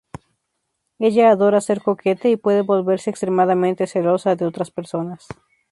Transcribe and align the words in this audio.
Ella 1.07 1.25
adora 1.29 1.61
ser 1.67 1.79
coqueta 1.87 2.27
y 2.29 2.35
puede 2.43 2.63
volverse 2.71 3.11
extremadamente 3.11 3.85
celosa 3.85 4.35
de 4.35 4.47
otras 4.47 4.71
personas. 4.71 5.27